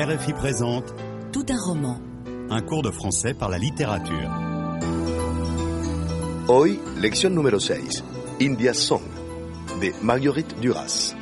[0.00, 0.94] RFI présente
[1.30, 2.00] Tout un roman.
[2.48, 4.30] un cours de français par la littérature.
[6.48, 8.02] Hoy, lección número 6,
[8.40, 9.02] India's Song,
[9.82, 11.14] de Marguerite Duras.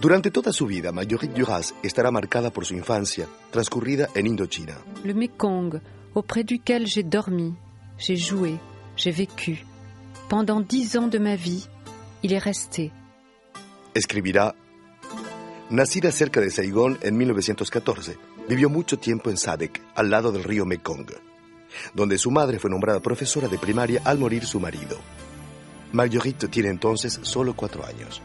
[0.00, 4.76] Durante toda su vida, Marguerite Duras estará marcada por su infancia, transcurrida en Indochina.
[5.02, 5.80] Le Mekong,
[6.14, 7.56] auprès duquel j'ai dormi,
[7.98, 8.60] j'ai joué,
[8.96, 9.64] j'ai vécu.
[10.28, 11.66] Pendant dix ans de ma vie,
[12.22, 12.92] il est resté.
[13.92, 14.54] Escribirá,
[15.68, 18.16] nacida cerca de Saigón en 1914,
[18.48, 21.10] vivió mucho tiempo en Sadek, al lado del río Mekong,
[21.94, 24.96] donde su madre fue nombrada profesora de primaria al morir su marido.
[25.90, 28.22] Marguerite tiene entonces solo cuatro años.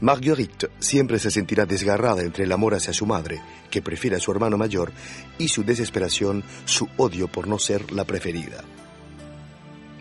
[0.00, 4.30] Marguerite siempre se sentirá desgarrada entre el amor hacia su madre, que prefiere a su
[4.30, 4.92] hermano mayor,
[5.38, 8.62] y su desesperación, su odio por no ser la preferida.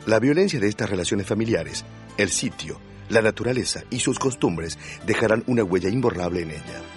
[0.05, 1.85] La violencia de estas relaciones familiares,
[2.17, 2.79] el sitio,
[3.09, 6.94] la naturaleza y sus costumbres dejarán una huella imborrable en ella.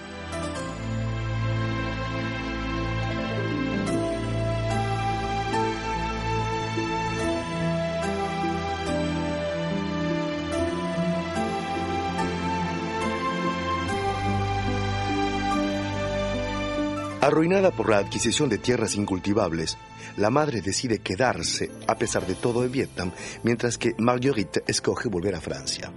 [17.21, 19.77] Arruinada por la adquisición de tierras incultivables,
[20.17, 23.11] la madre decide quedarse, a pesar de todo, en Vietnam,
[23.43, 25.93] mientras que Marguerite escoge volver a Francia.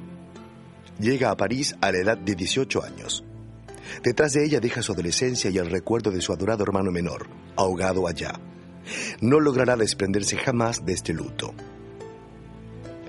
[0.99, 3.23] Llega a París a la edad de 18 años.
[4.03, 8.07] Detrás de ella deja su adolescencia y el recuerdo de su adorado hermano menor, ahogado
[8.07, 8.39] allá.
[9.21, 11.53] No logrará desprenderse jamás de este luto.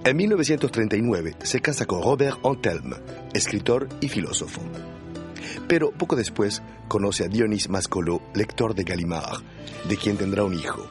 [0.04, 2.96] En 1939 se casa con Robert Antelme,
[3.32, 4.60] escritor y filósofo.
[5.68, 9.42] Pero poco después conoce a Dionys Mascolo, lector de Gallimard,
[9.88, 10.88] de quien tendrá un hijo.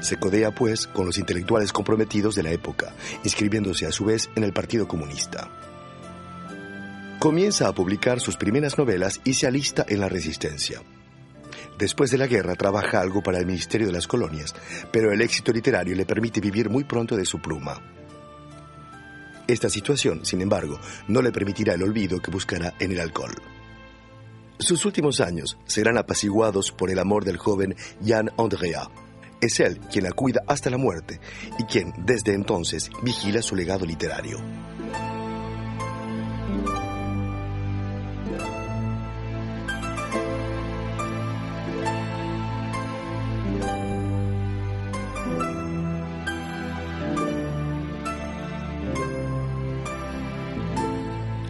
[0.00, 2.94] Se codea, pues, con los intelectuales comprometidos de la época,
[3.24, 5.48] inscribiéndose a su vez en el Partido Comunista.
[7.18, 10.82] Comienza a publicar sus primeras novelas y se alista en la resistencia.
[11.78, 14.54] Después de la guerra trabaja algo para el Ministerio de las Colonias,
[14.92, 17.80] pero el éxito literario le permite vivir muy pronto de su pluma.
[19.46, 23.34] Esta situación, sin embargo, no le permitirá el olvido que buscará en el alcohol.
[24.62, 27.74] Sus últimos años serán apaciguados por el amor del joven
[28.06, 28.88] Jan Andrea.
[29.40, 31.18] Es él quien la cuida hasta la muerte
[31.58, 34.38] y quien desde entonces vigila su legado literario.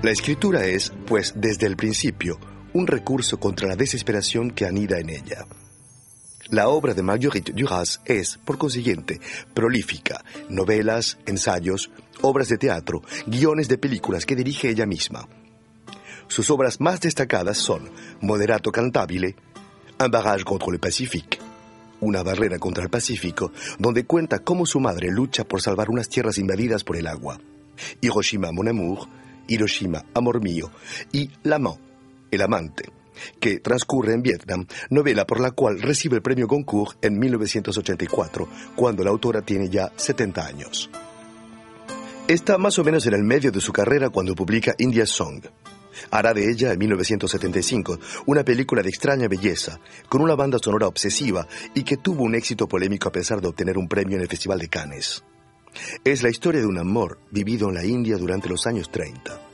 [0.03, 2.41] La escritura es, pues, desde el principio,
[2.75, 5.47] un recurso contra la desesperación que anida en ella.
[6.49, 9.21] La obra de Marguerite Duras es, por consiguiente,
[9.55, 10.25] prolífica.
[10.49, 11.91] Novelas, ensayos,
[12.21, 15.27] obras de teatro, guiones de películas que dirige ella misma.
[16.29, 17.91] Sus obras más destacadas son
[18.21, 19.37] Moderato Cantabile,
[19.99, 21.39] Un barrage contre le Pacifique,
[22.01, 26.37] una barrera contra el Pacífico, donde cuenta cómo su madre lucha por salvar unas tierras
[26.37, 27.39] invadidas por el agua,
[28.01, 29.09] Hiroshima Mon Amour,
[29.49, 30.71] Hiroshima Amor Mío
[31.13, 31.79] y L'Amant,
[32.33, 32.91] El Amante,
[33.39, 39.05] que transcurre en Vietnam, novela por la cual recibe el premio Goncourt en 1984, cuando
[39.05, 40.91] la autora tiene ya 70 años.
[42.27, 45.45] Está más o menos en el medio de su carrera cuando publica India's Song.
[46.11, 49.79] Hará de ella en 1975 una película de extraña belleza,
[50.09, 53.77] con una banda sonora obsesiva y que tuvo un éxito polémico a pesar de obtener
[53.77, 55.23] un premio en el Festival de Cannes.
[56.03, 59.52] Es la historia de un amor vivido en la India durante los años 30.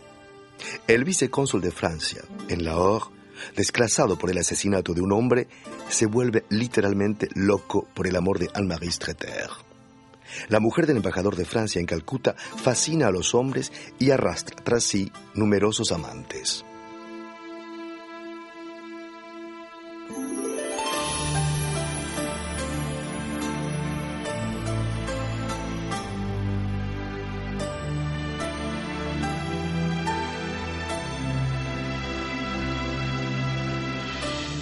[0.87, 3.07] El vicecónsul de Francia, en Lahore,
[3.57, 5.49] desclasado por el asesinato de un hombre,
[5.89, 9.51] se vuelve literalmente loco por el amor de Anne-Marie Streeter.
[10.49, 14.85] La mujer del embajador de Francia en Calcuta fascina a los hombres y arrastra tras
[14.85, 16.65] sí numerosos amantes.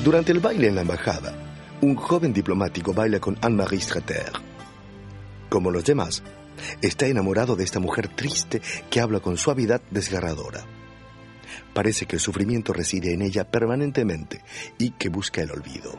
[0.06, 1.35] Durante el baile en la embajada,
[1.81, 4.31] un joven diplomático baila con Anne-Marie Streeter.
[5.49, 6.23] Como los demás,
[6.81, 10.64] está enamorado de esta mujer triste que habla con suavidad desgarradora.
[11.75, 14.44] Parece que el sufrimiento reside en ella permanentemente
[14.79, 15.99] y que busca el olvido.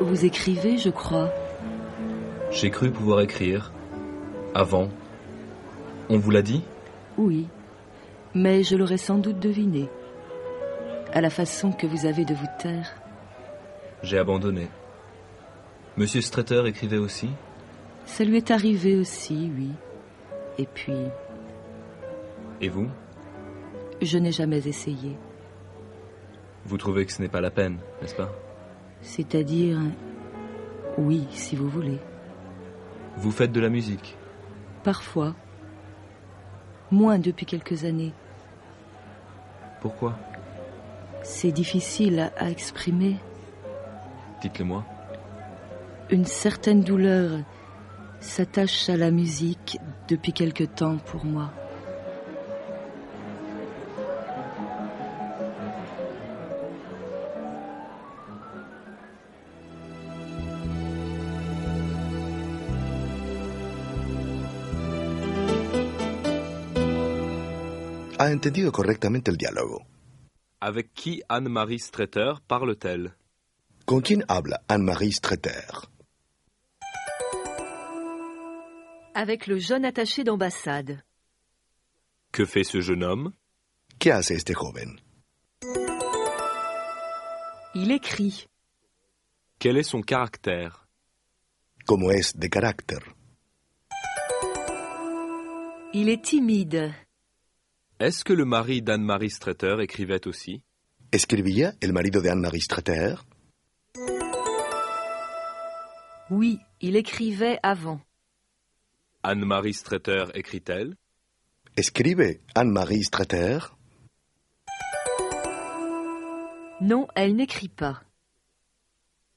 [0.00, 1.30] Vous écrivez, je crois.
[2.50, 3.70] J'ai cru pouvoir écrire.
[4.56, 4.88] Avant.
[6.08, 6.64] On vous l'a dit?
[7.16, 7.46] Oui.
[8.34, 9.88] Mais je l'aurais sans doute deviné.
[11.12, 12.94] À la façon que vous avez de vous taire.
[14.02, 14.68] J'ai abandonné.
[15.96, 17.30] Monsieur Streeter écrivait aussi?
[18.06, 19.70] Ça lui est arrivé aussi, oui.
[20.58, 20.94] Et puis,
[22.60, 22.88] Et vous?
[24.02, 25.16] je n'ai jamais essayé.
[26.64, 28.30] Vous trouvez que ce n'est pas la peine, n'est-ce pas?
[29.02, 29.78] C'est-à-dire,
[30.96, 31.98] oui, si vous voulez.
[33.16, 34.16] Vous faites de la musique?
[34.84, 35.34] Parfois.
[36.90, 38.12] Moins depuis quelques années.
[39.80, 40.18] Pourquoi?
[41.22, 43.16] C'est difficile à, exprimer.
[44.42, 44.84] Dites-le-moi.
[46.10, 47.40] Une certaine douleur
[48.20, 49.78] s'attache à la musique
[50.08, 51.52] depuis quelque temps pour moi.
[68.18, 69.86] Ha entendido correctamente el diálogo.
[70.70, 73.16] Avec qui Anne-Marie Streeter parle-t-elle?
[73.86, 75.66] ¿Con quién habla Anne-Marie Streeter?
[79.16, 81.02] Avec le jeune attaché d'ambassade.
[82.30, 83.32] Que fait ce jeune homme?
[83.98, 85.00] ¿Qué hace este joven?
[87.74, 88.46] Il écrit.
[89.58, 90.86] Quel est son caractère?
[91.84, 93.00] ¿Cómo es de carácter?
[95.92, 96.94] Il est timide.
[98.00, 100.62] Est-ce que le mari d'Anne-Marie Streeter écrivait aussi?
[101.12, 103.16] ¿Escribía el marido de Anne-Marie Streeter?
[106.30, 108.00] Oui, il écrivait avant.
[109.22, 110.96] Anne-Marie Streeter écrit-elle?
[111.76, 113.58] ¿Escribe Anne-Marie Streeter?
[116.80, 118.00] Non, elle n'écrit pas.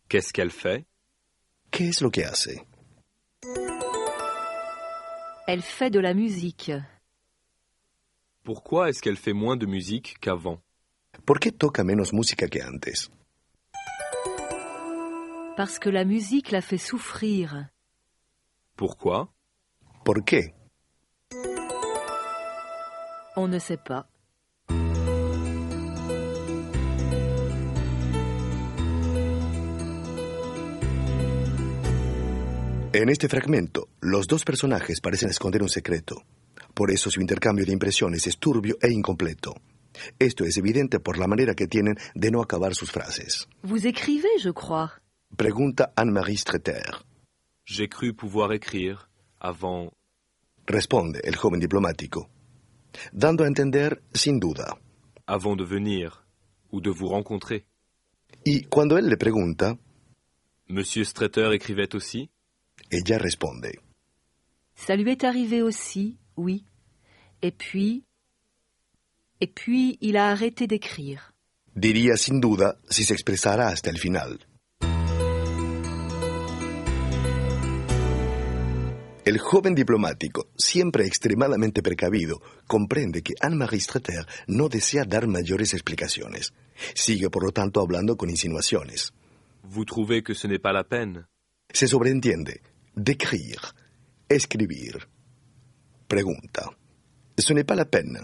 [0.07, 0.85] Qu'est-ce qu'elle fait?
[1.69, 2.61] ¿Qué es lo que hace?
[5.47, 6.71] Elle fait de la musique.
[8.43, 10.59] Pourquoi est-ce qu'elle fait moins de musique qu'avant?
[11.25, 13.09] ¿Por qué toca menos música que antes?
[15.55, 17.69] Parce que la musique la fait souffrir.
[18.75, 19.29] Pourquoi?
[20.03, 20.53] ¿Por qué?
[23.37, 24.09] On ne sait pas.
[32.93, 36.25] En este fragmento, los dos personajes parecen esconder un secreto.
[36.73, 39.55] Por eso su intercambio de impresiones es turbio e incompleto.
[40.17, 43.47] Esto es evidente por la manera que tienen de no acabar sus frases.
[43.61, 44.91] Vous écrivez, je crois.
[45.37, 47.05] Pregunta Anne-Marie Streeter.
[47.65, 49.09] J'ai cru pouvoir écrire
[49.39, 49.91] avant.
[50.65, 52.29] Responde el joven diplomático,
[53.11, 54.77] dando a entender sin duda.
[55.27, 56.25] avant de venir
[56.71, 57.65] ou de vous rencontrer.
[58.45, 59.77] Y cuando él le pregunta,
[60.67, 62.29] Monsieur Streeter écrivait aussi?
[62.91, 63.67] ella responde.
[64.75, 66.65] Ça lui est arrivé aussi, oui.
[67.41, 68.03] Et puis...
[69.41, 71.33] Et puis, il a arrêté d'écrire.
[71.75, 74.39] Diría sin duda si se expresara hasta el final.
[79.25, 86.53] El joven diplomático, siempre extremadamente precavido, comprende que Anne-Marie Streeter no desea dar mayores explicaciones.
[86.93, 89.13] Sigue, por lo tanto, hablando con insinuaciones.
[89.63, 91.25] Vous trouvez que ce n'est pas la peine
[91.73, 92.59] Se sobreentiende
[92.95, 93.73] d'écrire,
[94.27, 95.07] escribir.
[96.13, 96.69] Pregunta.
[97.39, 98.19] Ce n'est pas la peine.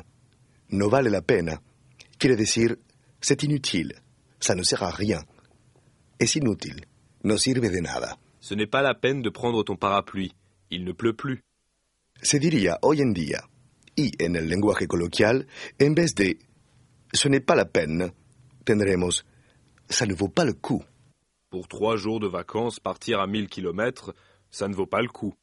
[0.69, 1.59] No vale la pena.
[2.19, 2.75] Quiere decir,
[3.19, 3.93] c'est inutile.
[4.39, 5.23] Ça ne sert à rien.
[6.19, 6.85] Es inútil.
[7.23, 8.15] No sirve de nada.
[8.41, 10.35] Ce n'est pas la peine de prendre ton parapluie.
[10.69, 11.41] Il ne pleut plus.
[12.21, 13.41] Se diría hoy en día,
[13.97, 15.47] y en el lenguaje coloquial,
[15.81, 16.37] en vez de
[17.11, 18.11] ce n'est pas la peine,
[18.65, 19.23] tendremos
[19.89, 20.83] ça ne vaut pas le coup.
[21.49, 24.13] Pour trois jours de vacances, partir à 1000 kilomètres,
[24.51, 25.33] ça ne vaut pas le coup.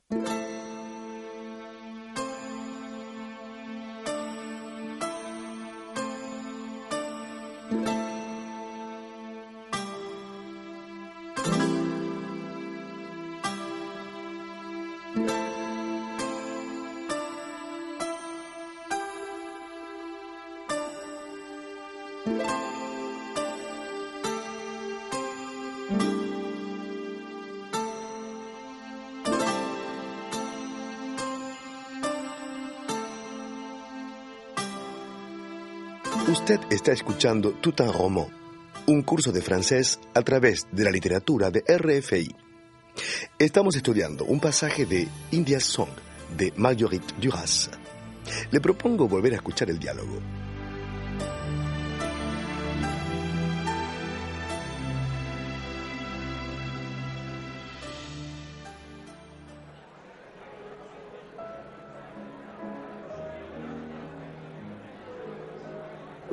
[36.48, 37.74] Usted está escuchando Tout
[38.86, 42.32] un curso de francés a través de la literatura de RFI.
[43.36, 45.88] Estamos estudiando un pasaje de India's Song
[46.38, 47.68] de Marguerite Duras.
[48.52, 50.20] Le propongo volver a escuchar el diálogo.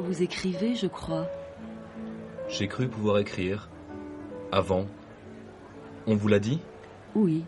[0.04, 1.30] Vous écrivez, je crois.
[2.50, 3.70] J'ai cru pouvoir écrire.
[4.52, 4.86] Avant.
[6.08, 6.60] On vous l'a dit?
[7.16, 7.46] Oui.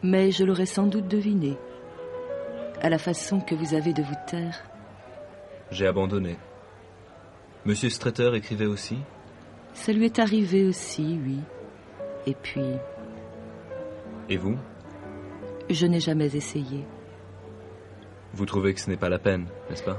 [0.00, 1.58] Mais je l'aurais sans doute deviné.
[2.80, 4.62] À la façon que vous avez de vous taire.
[5.72, 6.36] J'ai abandonné.
[7.64, 8.98] Monsieur Strater écrivait aussi?
[9.72, 11.40] Ça lui est arrivé aussi, oui.
[12.26, 12.76] Et puis,
[14.28, 14.56] Et vous?
[15.68, 16.84] Je n'ai jamais essayé.
[18.32, 19.98] Vous trouvez que ce n'est pas la peine, n'est-ce pas?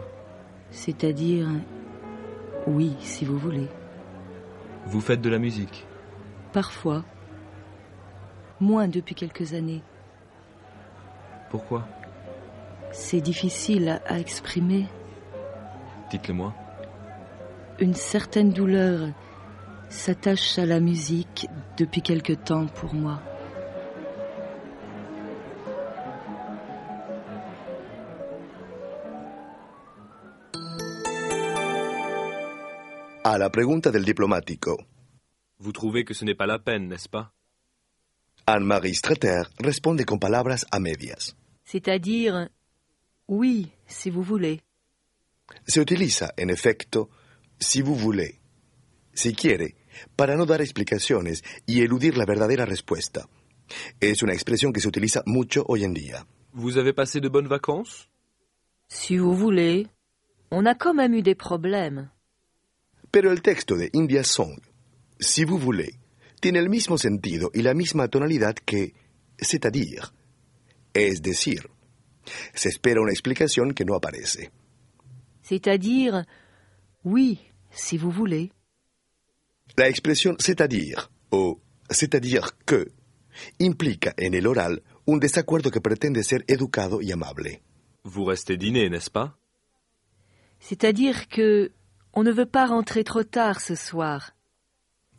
[0.75, 1.48] C'est-à-dire,
[2.67, 3.70] oui, si vous voulez.
[4.86, 5.88] Vous faites de la musique.
[6.51, 7.05] Parfois.
[8.60, 9.82] Moins depuis quelques années.
[11.50, 11.88] Pourquoi?
[12.91, 14.86] C'est difficile à, exprimer.
[16.12, 16.53] Dites-le moi.
[17.79, 19.08] Une certaine douleur
[19.88, 23.22] s'attache à la musique depuis quelque temps pour moi.
[33.27, 34.86] A la pregunta del diplomático,
[35.58, 37.34] Vous trouvez que ce n'est pas la peine, n'est-ce pas?
[38.46, 41.36] Anne-Marie Streter responde con palabras a medias.
[41.63, 42.50] C'est-à-dire,
[43.27, 44.62] oui, si vous voulez.
[45.65, 47.10] Se utiliza, en efecto,
[47.60, 48.39] si vous voulez,
[49.15, 49.74] si quiere,
[50.15, 53.27] para no dar explicaciones y eludir la verdadera respuesta.
[54.00, 56.27] Es una expresión que se utiliza mucho hoy en día.
[56.53, 58.08] Vous avez passé de bonnes vacances?
[58.88, 59.88] Si vous voulez.
[60.51, 62.12] On a quand même eu des problèmes.
[63.16, 64.60] Pero el texto de India Song,
[65.18, 65.98] si vous voulez,
[66.42, 68.92] tiene el mismo sentido y la misma tonalidad que
[69.38, 70.12] c'est-à-dire.
[70.94, 71.70] Es decir,
[72.54, 74.52] se espera una explicación que no aparece.
[75.44, 76.26] C'est-à-dire,
[77.06, 77.40] oui,
[77.72, 78.52] si vous voulez.
[79.78, 82.92] La expresión c'est-à-dire o c'est-à-dire que
[83.62, 87.62] implica en el oral un desacuerdo que pretende ser educado y amable.
[88.04, 89.38] Vous restez dîner, n'est-ce pas
[90.60, 91.72] C'est-à-dire que
[92.16, 94.34] on ne veut pas rentrer trop tard ce soir.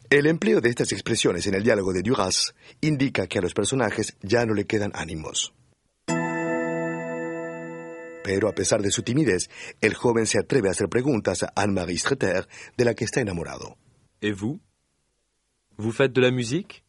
[0.09, 4.17] El empleo de estas expresiones en el diálogo de Duras indica que a los personajes
[4.23, 5.53] ya no le quedan ánimos.
[8.23, 9.51] Pero a pesar de su timidez,
[9.81, 13.77] el joven se atreve a hacer preguntas a Anne-Marie Streter, de la que está enamorado.
[14.21, 14.61] Et vous
[15.77, 16.85] Vous faites de la musique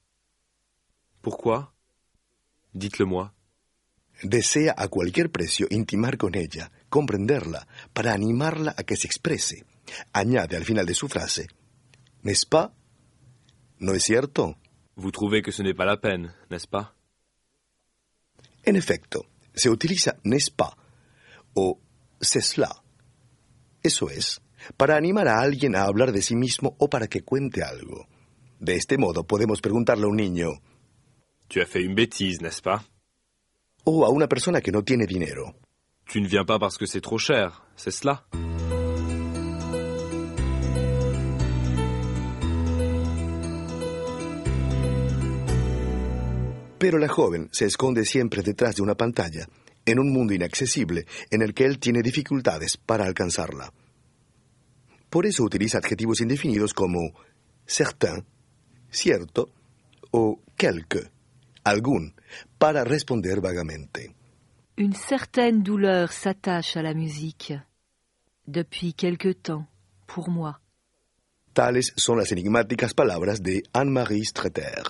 [1.22, 1.74] Pourquoi
[2.74, 3.34] Dites-le moi.
[4.24, 9.66] Desea a cualquier precio intimar con ella, comprenderla, para animarla a que se exprese.
[10.14, 11.48] Añade al final de su frase,
[12.24, 12.72] ¿N'est-ce pas?
[13.80, 14.58] ¿No es cierto?
[14.96, 16.94] Vous trouvez que ce n'est pas la peine, n'est-ce pas?
[18.66, 20.76] En efecto, se utiliza n'est-ce pas
[21.56, 21.80] o
[22.20, 22.84] c'est cela.
[23.84, 24.42] Eso es,
[24.76, 28.08] para animar a alguien a hablar de sí mismo o para que cuente algo.
[28.60, 30.50] De este modo podemos preguntarle a un niño
[31.48, 32.84] Tu as fait une bêtise, n'est-ce pas?
[33.86, 35.56] o a una persona que no tiene dinero.
[36.10, 38.26] Tu ne viens pas parce que c'est trop cher, c'est cela?
[46.78, 49.48] Pero la joven se esconde siempre detrás de una pantalla,
[49.86, 53.74] en un mundo inaccesible en el que él tiene dificultades para alcanzarla.
[55.10, 57.14] Por eso utiliza adjetivos indefinidos como
[57.66, 58.26] certain,
[58.92, 59.50] cierto,
[60.12, 61.10] o quelque,
[61.64, 62.14] algún,
[62.58, 64.14] para responder vagamente.
[64.78, 67.54] Une certaine douleur s'attache à la musique.
[68.46, 69.66] Depuis quelque temps,
[70.06, 70.62] pour moi.
[71.54, 74.84] Tales son las enigmáticas palabras de Anne-Marie Streter.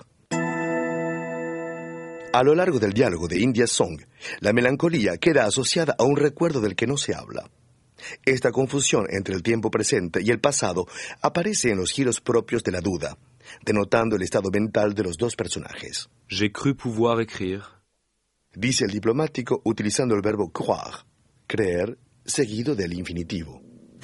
[2.38, 4.00] A lo largo del diálogo de India Song,
[4.42, 7.50] la melancolía queda asociada a un recuerdo del que no se habla.
[8.24, 10.86] Esta confusión entre el tiempo presente y el pasado
[11.24, 13.18] aparece en los giros propios de la duda,
[13.66, 16.10] denotando el estado mental de los dos personajes.
[16.30, 17.64] J'ai cru pouvoir écrire.
[18.54, 21.08] Dice el diplomático utilizando el verbo croire,
[21.48, 23.64] creer, seguido del infinitivo.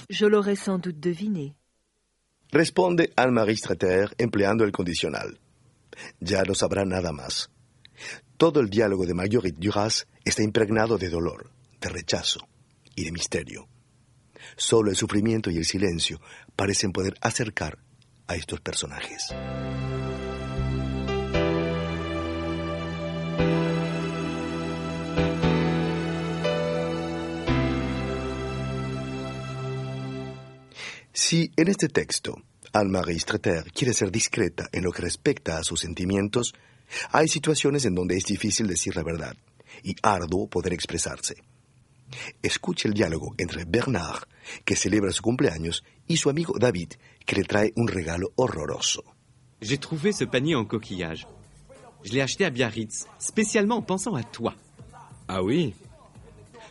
[0.10, 1.54] Je l'aurais sans doute deviné.
[2.52, 5.38] Responde Anne-Marie Streter empleando el condicional.
[6.20, 7.53] Ya no sabrá nada más.
[8.38, 12.48] Todo el diálogo de Marguerite Duras está impregnado de dolor, de rechazo
[12.96, 13.68] y de misterio.
[14.56, 16.20] Solo el sufrimiento y el silencio
[16.56, 17.80] parecen poder acercar
[18.28, 19.34] a estos personajes.
[31.16, 35.80] Si en este texto Anne-Marie Streter quiere ser discreta en lo que respecta a sus
[35.80, 36.54] sentimientos,
[37.12, 39.36] hay situaciones en donde es difícil decir la verdad
[39.84, 41.36] y arduo poder expresarse.
[42.44, 44.24] Escuche el diálogo entre Bernard,
[44.66, 46.94] que celebra su cumpleaños, y su amigo David,
[47.26, 49.04] que le trae un regalo horroroso.
[49.62, 51.26] J'ai trouvé ce panier en coquillage.
[52.04, 54.54] Je l'ai acheté à Biarritz, spécialement en pensant à toi.
[55.28, 55.74] Ah oui?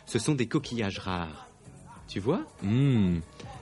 [0.05, 1.49] Ce sont des coquillages rares.
[2.07, 2.45] Tu vois?
[2.61, 3.19] Hmm.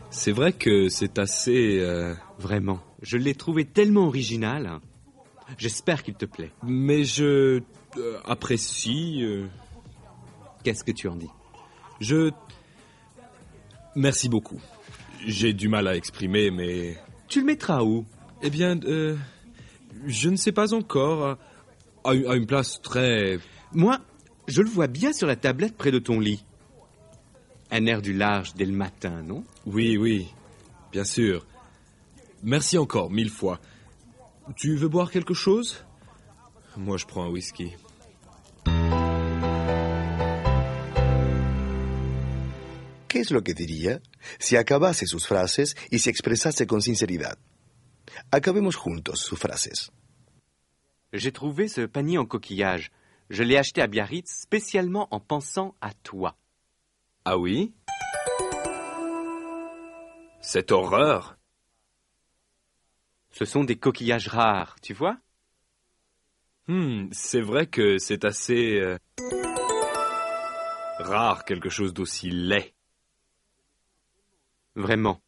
[0.09, 1.79] C'est vrai que c'est assez...
[1.79, 4.81] euh, Vraiment, je l'ai trouvé tellement original.
[5.57, 6.51] J'espère qu'il te plaît.
[6.63, 7.61] Mais je...
[7.97, 9.19] euh, apprécie...
[9.23, 9.47] euh,
[10.63, 11.29] Qu'est-ce que tu en dis?
[11.99, 12.31] Je...
[13.95, 14.61] Merci beaucoup.
[15.25, 16.97] J'ai du mal à exprimer, mais...
[17.27, 18.05] Tu le mettras où?
[18.41, 19.15] Eh bien, euh,
[20.07, 21.37] je ne sais pas encore.
[22.03, 23.39] À, une- à une place très...
[23.73, 23.99] Moi,
[24.47, 26.43] je le vois bien sur la tablette près de ton lit.
[27.69, 29.43] Un air du large dès le matin, non?
[29.65, 30.27] Oui, oui,
[30.91, 31.45] bien sûr.
[32.43, 33.59] Merci encore, mille fois.
[34.55, 35.85] Tu veux boire quelque chose?
[36.77, 37.75] Moi, je prends un whisky.
[43.07, 44.01] ¿Qué es lo que diría
[44.39, 47.37] si acabase sus frases y se expresase con sinceridad?
[48.31, 49.91] Acabemos juntos sus frases.
[51.13, 52.89] J'ai trouvé ce panier en coquillage.
[53.29, 56.37] Je l'ai acheté à Biarritz spécialement en pensant à toi.
[57.25, 57.73] Ah oui?
[60.41, 61.37] Cette horreur
[63.31, 65.17] Ce sont des coquillages rares, tu vois
[66.67, 68.79] Hmm, c'est vrai que c'est assez...
[68.79, 68.97] euh,
[70.99, 72.73] rare quelque chose d'aussi laid.
[74.75, 75.21] Vraiment.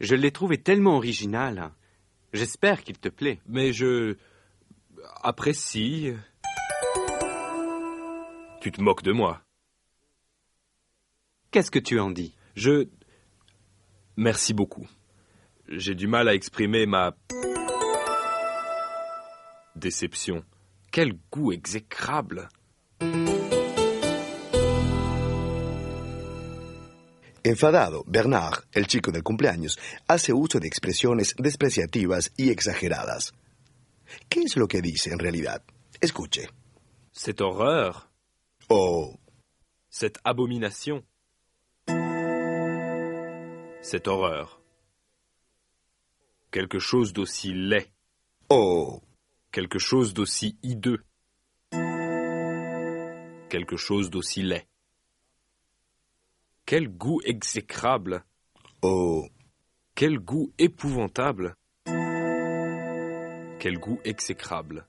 [0.00, 1.70] Je l'ai trouvé tellement original.
[2.32, 3.40] J'espère qu'il te plaît.
[3.46, 4.16] Mais je...
[5.22, 6.12] apprécie...
[8.60, 9.42] Tu te moques de moi.
[11.50, 12.34] Qu'est-ce que tu en dis?
[12.56, 12.88] Je...
[14.16, 14.88] Merci beaucoup.
[15.68, 17.14] J'ai du mal à exprimer ma...
[19.76, 20.44] déception.
[20.90, 22.48] Quel goût exécrable.
[27.44, 33.32] Enfadado, Bernard, el chico del cumpleaños, hace uso de expresiones despreciativas y exageradas.
[34.28, 35.62] ¿Qué es lo que dice en realidad?
[36.00, 36.48] Escuche.
[37.12, 38.08] Cette horreur,
[38.70, 39.14] Oh,
[39.88, 41.02] cette abomination.
[43.80, 44.60] Cette horreur.
[46.50, 47.86] Quelque chose d'aussi laid,
[48.48, 49.02] oh,
[49.52, 51.04] quelque chose d'aussi hideux.
[53.48, 54.66] Quelque chose d'aussi laid.
[56.64, 58.24] Quel goût exécrable.
[58.82, 59.26] oh.
[59.94, 61.56] Quel goût épouvantable.
[63.58, 64.86] Quel goût exécrable.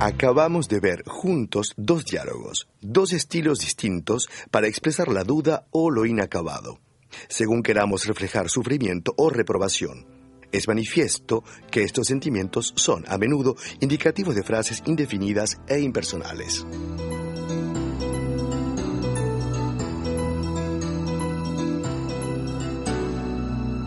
[0.00, 6.04] Acabamos de ver juntos dos diálogos, dos estilos distintos para expresar la duda o lo
[6.04, 6.80] inacabado,
[7.28, 10.06] según queramos reflejar sufrimiento o reprobación.
[10.52, 16.66] Es manifiesto que estos sentimientos son a menudo indicativos de frases indefinidas e impersonales.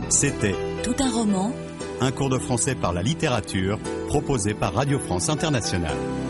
[0.10, 1.54] C'était Tout un roman
[2.02, 6.25] un cours de français par la littérature proposé par Radio France Internationale.